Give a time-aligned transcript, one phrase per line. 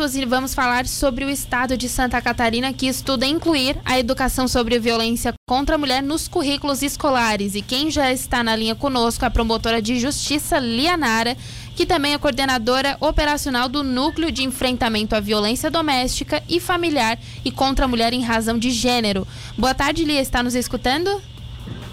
[0.00, 4.78] e vamos falar sobre o estado de Santa Catarina que estuda incluir a educação sobre
[4.78, 7.54] violência contra a mulher nos currículos escolares.
[7.54, 11.36] E quem já está na linha conosco é a promotora de justiça Lianara,
[11.76, 17.52] que também é coordenadora operacional do Núcleo de Enfrentamento à Violência Doméstica e Familiar e
[17.52, 19.28] contra a Mulher em Razão de Gênero.
[19.58, 20.22] Boa tarde, Lia.
[20.22, 21.20] Está nos escutando?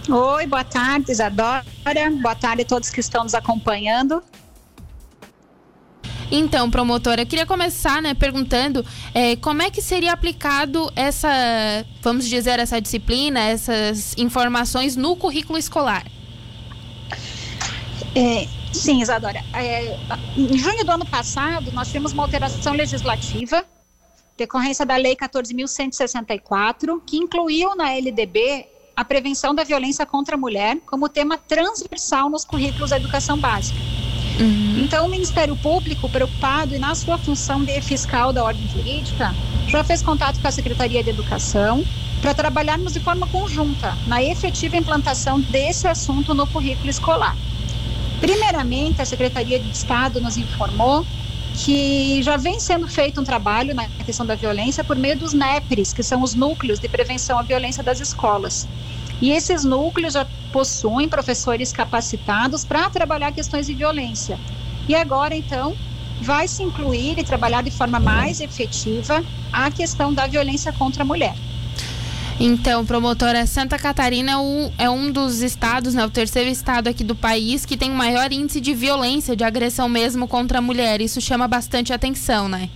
[0.10, 1.66] Oi, boa tarde, Isadora.
[2.22, 4.24] Boa tarde a todos que estão nos acompanhando.
[6.32, 11.30] Então, promotora, eu queria começar, né, perguntando é, como é que seria aplicado essa,
[12.02, 16.06] vamos dizer, essa disciplina, essas informações no currículo escolar.
[18.14, 19.44] É, sim, Isadora.
[19.54, 19.98] É,
[20.36, 23.64] em junho do ano passado, nós tivemos uma alteração legislativa,
[24.36, 30.78] decorrência da Lei 14.164, que incluiu na LDB a prevenção da violência contra a mulher
[30.86, 33.80] como tema transversal nos currículos da educação básica.
[34.40, 34.76] Uhum.
[34.78, 39.36] Então, o Ministério Público, preocupado e na sua função de fiscal da ordem jurídica,
[39.68, 41.84] já fez contato com a Secretaria de Educação
[42.22, 47.36] para trabalharmos de forma conjunta na efetiva implantação desse assunto no currículo escolar.
[48.20, 51.06] Primeiramente, a Secretaria de Estado nos informou
[51.54, 55.94] que já vem sendo feito um trabalho na questão da violência por meio dos NEPRES,
[55.94, 58.68] que são os núcleos de prevenção à violência das escolas.
[59.22, 64.40] E esses núcleos já possuem professores capacitados para trabalhar questões de violência.
[64.88, 65.76] E agora, então,
[66.22, 71.06] vai se incluir e trabalhar de forma mais efetiva a questão da violência contra a
[71.06, 71.36] mulher.
[72.40, 74.34] Então, promotora, Santa Catarina
[74.78, 78.32] é um dos estados, né, o terceiro estado aqui do país que tem o maior
[78.32, 81.02] índice de violência, de agressão mesmo contra a mulher.
[81.02, 82.70] Isso chama bastante atenção, né?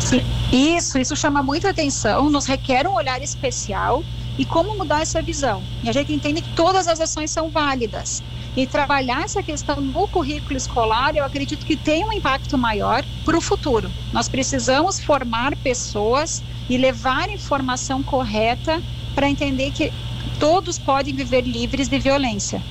[0.00, 4.02] Sim, isso, isso chama muita atenção, nos requer um olhar especial
[4.38, 5.62] e como mudar essa visão.
[5.82, 8.22] E a gente entende que todas as ações são válidas.
[8.56, 13.36] E trabalhar essa questão no currículo escolar, eu acredito que tem um impacto maior para
[13.36, 13.90] o futuro.
[14.12, 18.82] Nós precisamos formar pessoas e levar informação correta
[19.14, 19.92] para entender que
[20.40, 22.62] todos podem viver livres de violência.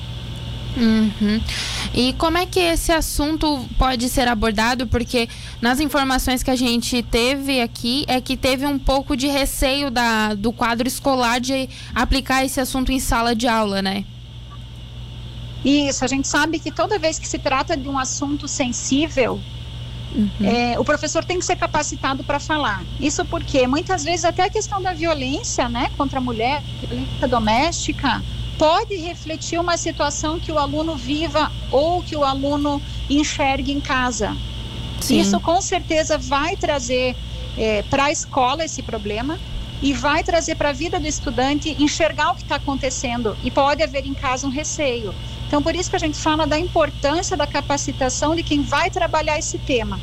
[0.78, 1.40] Uhum.
[1.92, 4.86] E como é que esse assunto pode ser abordado?
[4.86, 5.28] Porque
[5.60, 10.34] nas informações que a gente teve aqui é que teve um pouco de receio da,
[10.34, 14.04] do quadro escolar de aplicar esse assunto em sala de aula, né?
[15.64, 19.40] Isso, a gente sabe que toda vez que se trata de um assunto sensível,
[20.14, 20.30] uhum.
[20.40, 22.84] é, o professor tem que ser capacitado para falar.
[23.00, 28.22] Isso porque muitas vezes até a questão da violência, né, contra a mulher, violência doméstica,
[28.58, 34.36] pode refletir uma situação que o aluno viva ou que o aluno enxergue em casa.
[35.00, 35.20] Sim.
[35.20, 37.14] Isso com certeza vai trazer
[37.56, 39.38] é, para a escola esse problema
[39.80, 43.82] e vai trazer para a vida do estudante enxergar o que está acontecendo e pode
[43.82, 45.14] haver em casa um receio.
[45.46, 49.38] Então, por isso que a gente fala da importância da capacitação de quem vai trabalhar
[49.38, 50.00] esse tema.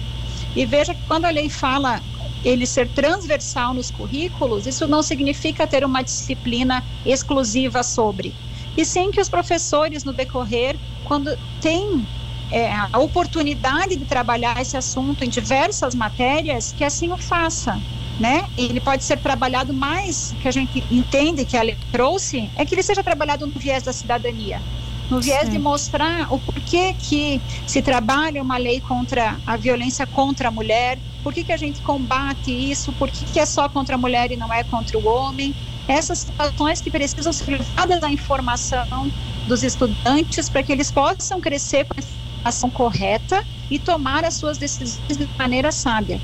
[0.56, 2.02] E veja que quando a lei fala
[2.46, 8.34] ele ser transversal nos currículos, isso não significa ter uma disciplina exclusiva sobre.
[8.78, 10.76] E sim que os professores, no decorrer,
[11.06, 12.06] quando têm
[12.52, 17.82] é, a oportunidade de trabalhar esse assunto em diversas matérias, que assim o faça.
[18.20, 18.46] Né?
[18.58, 22.74] Ele pode ser trabalhado mais, que a gente entende que a lei trouxe, é que
[22.76, 24.62] ele seja trabalhado no viés da cidadania
[25.10, 25.52] no viés Sim.
[25.52, 30.98] de mostrar o porquê que se trabalha uma lei contra a violência contra a mulher,
[31.24, 34.32] por que, que a gente combate isso, por que, que é só contra a mulher
[34.32, 35.54] e não é contra o homem.
[35.88, 39.12] Essas situações que precisam ser levadas à informação
[39.48, 42.00] dos estudantes para que eles possam crescer com
[42.44, 46.20] a ação correta e tomar as suas decisões de maneira sábia.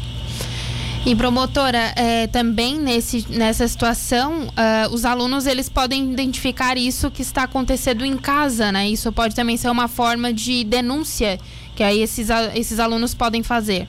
[1.04, 7.24] E promotora, é, também nesse, nessa situação, uh, os alunos eles podem identificar isso que
[7.24, 8.88] está acontecendo em casa, né?
[8.88, 11.40] Isso pode também ser uma forma de denúncia
[11.76, 13.88] que aí esses, esses alunos podem fazer.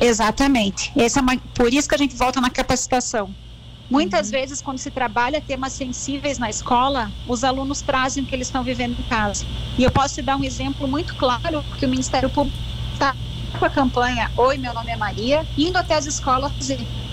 [0.00, 0.92] Exatamente.
[0.96, 3.34] Essa é uma, por isso que a gente volta na capacitação.
[3.90, 4.32] Muitas uhum.
[4.32, 8.62] vezes, quando se trabalha temas sensíveis na escola, os alunos trazem o que eles estão
[8.62, 9.44] vivendo em casa.
[9.76, 12.67] E eu posso te dar um exemplo muito claro, porque o Ministério Público
[13.58, 16.52] com a campanha Oi, meu nome é Maria, indo até as escolas.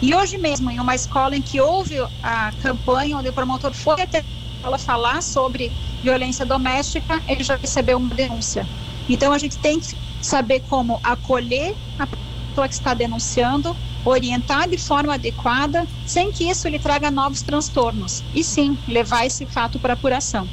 [0.02, 4.02] E hoje mesmo, em uma escola em que houve a campanha, onde o promotor foi
[4.02, 4.24] até
[4.64, 5.72] ela falar sobre
[6.02, 8.68] violência doméstica, ele já recebeu uma denúncia.
[9.10, 14.78] Então a gente tem que saber como acolher a pessoa que está denunciando, orientar de
[14.78, 18.24] forma adequada, sem que isso lhe traga novos transtornos.
[18.34, 20.48] E sim, levar esse fato para apuração.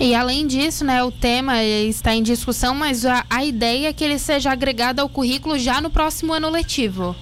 [0.00, 4.04] E além disso, né, o tema está em discussão, mas a, a ideia é que
[4.04, 7.16] ele seja agregado ao currículo já no próximo ano letivo.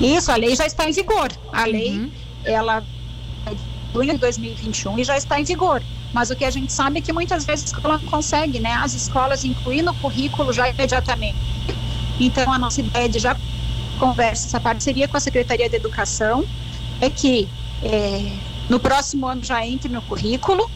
[0.00, 1.30] Isso, a lei já está em vigor.
[1.52, 2.10] A lei, uhum.
[2.44, 2.82] ela
[3.46, 3.60] é de
[3.92, 5.80] junho de 2021 e já está em vigor.
[6.12, 8.72] Mas o que a gente sabe é que muitas vezes a escola não consegue, né?
[8.72, 11.38] As escolas incluir no currículo já imediatamente.
[12.18, 13.36] Então, a nossa ideia de já
[13.98, 16.44] conversa, essa parceria com a Secretaria de Educação,
[17.00, 17.48] é que
[17.82, 18.32] é,
[18.70, 20.70] no próximo ano já entre no currículo.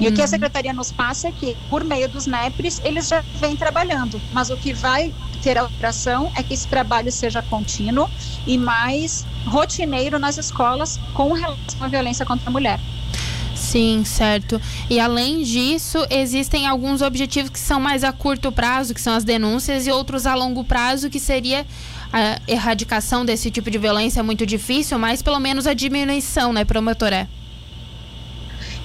[0.00, 0.12] E uhum.
[0.12, 0.30] o que a uhum.
[0.30, 4.20] Secretaria nos passa é que, por meio dos NEPRES, eles já vêm trabalhando.
[4.32, 8.08] Mas o que vai ter alteração é que esse trabalho seja contínuo
[8.46, 12.80] e mais rotineiro nas escolas com relação à violência contra a mulher.
[13.54, 14.60] Sim, certo.
[14.88, 19.24] E além disso, existem alguns objetivos que são mais a curto prazo, que são as
[19.24, 21.66] denúncias, e outros a longo prazo, que seria
[22.12, 27.28] a erradicação desse tipo de violência muito difícil, mas pelo menos a diminuição, né, promotora?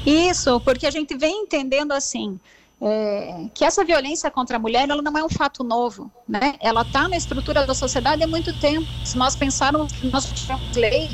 [0.06, 2.40] Isso, porque a gente vem entendendo assim.
[2.86, 6.56] É, que essa violência contra a mulher ela não é um fato novo, né?
[6.60, 8.86] Ela está na estrutura da sociedade há muito tempo.
[9.06, 11.10] Se nós pensarmos, nós tivemos lei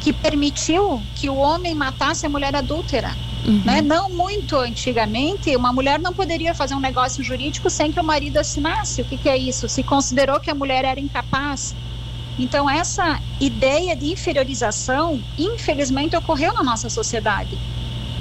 [0.00, 3.14] que permitiu que o homem matasse a mulher adúltera.
[3.44, 3.62] Uhum.
[3.64, 3.80] Né?
[3.80, 8.38] Não muito antigamente, uma mulher não poderia fazer um negócio jurídico sem que o marido
[8.38, 9.02] assinasse.
[9.02, 9.68] O que, que é isso?
[9.68, 11.74] Se considerou que a mulher era incapaz.
[12.38, 17.58] Então, essa ideia de inferiorização, infelizmente, ocorreu na nossa sociedade.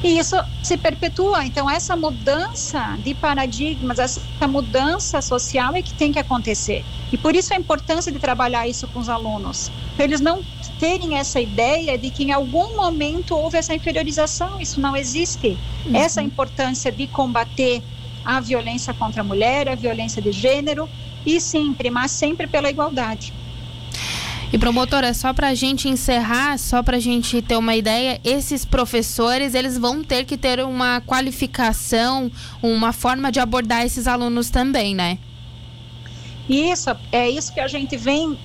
[0.03, 1.45] E isso se perpetua.
[1.45, 6.85] Então, essa mudança de paradigmas, essa mudança social é que tem que acontecer.
[7.11, 9.69] E por isso a importância de trabalhar isso com os alunos.
[9.97, 10.41] Eles não
[10.79, 14.59] terem essa ideia de que em algum momento houve essa inferiorização.
[14.59, 15.57] Isso não existe.
[15.85, 15.95] Uhum.
[15.95, 17.83] Essa importância de combater
[18.23, 20.89] a violência contra a mulher, a violência de gênero
[21.25, 23.33] e sim, primar sempre pela igualdade.
[24.51, 28.65] E promotora, só para a gente encerrar, só para a gente ter uma ideia, esses
[28.65, 32.31] professores eles vão ter que ter uma qualificação,
[32.61, 35.19] uma forma de abordar esses alunos também, né?
[36.49, 38.35] Isso, é isso que a gente vem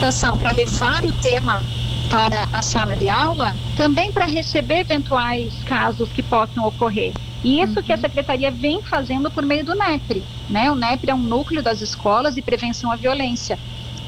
[0.00, 1.62] para levar o tema
[2.08, 7.12] para a sala de aula, também para receber eventuais casos que possam ocorrer.
[7.44, 7.82] E isso uhum.
[7.82, 8.00] que a uhum.
[8.00, 10.24] secretaria vem fazendo por meio do NEPRE.
[10.48, 10.70] Né?
[10.70, 13.58] O NEPRE é um núcleo das escolas de prevenção à violência.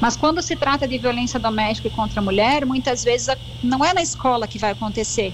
[0.01, 3.29] Mas quando se trata de violência doméstica e contra a mulher, muitas vezes
[3.63, 5.33] não é na escola que vai acontecer,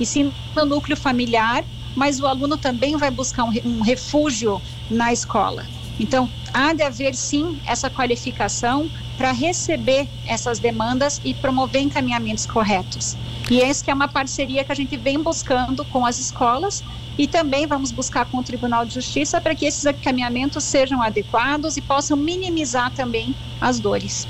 [0.00, 1.62] e sim no núcleo familiar,
[1.94, 4.60] mas o aluno também vai buscar um refúgio
[4.90, 5.64] na escola.
[5.98, 13.16] Então, há de haver sim essa qualificação para receber essas demandas e promover encaminhamentos corretos.
[13.50, 16.84] E esse que é uma parceria que a gente vem buscando com as escolas
[17.16, 21.76] e também vamos buscar com o Tribunal de Justiça para que esses encaminhamentos sejam adequados
[21.76, 24.28] e possam minimizar também as dores.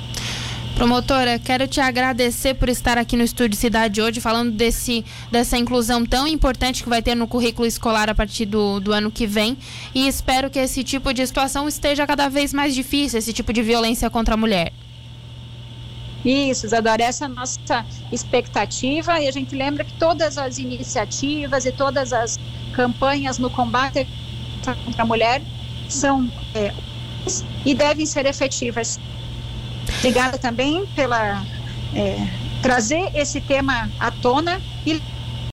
[0.79, 6.05] Promotora, quero te agradecer por estar aqui no Estúdio Cidade hoje, falando desse, dessa inclusão
[6.05, 9.57] tão importante que vai ter no currículo escolar a partir do, do ano que vem.
[9.93, 13.61] E espero que esse tipo de situação esteja cada vez mais difícil, esse tipo de
[13.61, 14.71] violência contra a mulher.
[16.23, 21.65] Isso, Isadora, essa é a nossa expectativa e a gente lembra que todas as iniciativas
[21.65, 22.39] e todas as
[22.71, 24.07] campanhas no combate
[24.85, 25.41] contra a mulher
[25.89, 26.73] são é,
[27.65, 28.97] e devem ser efetivas.
[29.99, 31.43] Obrigada também pela
[31.93, 32.15] é,
[32.61, 35.01] trazer esse tema à tona e